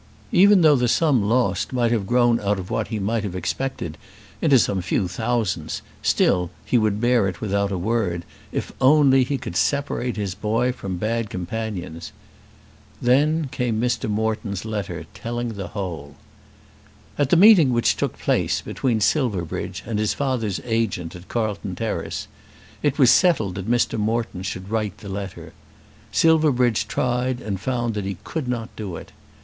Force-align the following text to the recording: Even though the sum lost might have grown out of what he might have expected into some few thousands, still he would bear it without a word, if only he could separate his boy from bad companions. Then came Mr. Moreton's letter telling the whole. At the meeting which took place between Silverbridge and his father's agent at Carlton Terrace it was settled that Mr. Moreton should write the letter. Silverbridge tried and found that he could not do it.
Even 0.31 0.61
though 0.61 0.75
the 0.75 0.87
sum 0.87 1.21
lost 1.21 1.73
might 1.73 1.91
have 1.91 2.07
grown 2.07 2.39
out 2.39 2.57
of 2.57 2.71
what 2.71 2.87
he 2.87 2.97
might 2.97 3.23
have 3.23 3.35
expected 3.35 3.99
into 4.41 4.57
some 4.57 4.81
few 4.81 5.07
thousands, 5.07 5.83
still 6.01 6.49
he 6.65 6.75
would 6.75 6.99
bear 6.99 7.27
it 7.27 7.39
without 7.39 7.71
a 7.71 7.77
word, 7.77 8.25
if 8.51 8.71
only 8.81 9.23
he 9.23 9.37
could 9.37 9.55
separate 9.55 10.17
his 10.17 10.33
boy 10.33 10.71
from 10.71 10.97
bad 10.97 11.29
companions. 11.29 12.11
Then 12.99 13.47
came 13.51 13.79
Mr. 13.79 14.09
Moreton's 14.09 14.65
letter 14.65 15.05
telling 15.13 15.49
the 15.49 15.67
whole. 15.67 16.15
At 17.15 17.29
the 17.29 17.37
meeting 17.37 17.71
which 17.71 17.95
took 17.95 18.17
place 18.17 18.59
between 18.59 19.01
Silverbridge 19.01 19.83
and 19.85 19.99
his 19.99 20.15
father's 20.15 20.59
agent 20.65 21.15
at 21.15 21.27
Carlton 21.27 21.75
Terrace 21.75 22.27
it 22.81 22.97
was 22.97 23.11
settled 23.11 23.53
that 23.53 23.69
Mr. 23.69 23.99
Moreton 23.99 24.41
should 24.41 24.71
write 24.71 24.97
the 24.97 25.09
letter. 25.09 25.53
Silverbridge 26.11 26.87
tried 26.87 27.39
and 27.39 27.61
found 27.61 27.93
that 27.93 28.05
he 28.05 28.17
could 28.23 28.47
not 28.47 28.75
do 28.75 28.95
it. 28.95 29.11